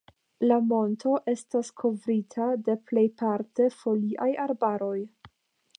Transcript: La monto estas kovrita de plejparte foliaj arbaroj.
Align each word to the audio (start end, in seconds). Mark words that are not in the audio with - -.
La 0.51 0.55
monto 0.69 1.11
estas 1.33 1.69
kovrita 1.83 2.49
de 2.69 2.77
plejparte 2.91 3.71
foliaj 3.83 4.31
arbaroj. 4.49 4.99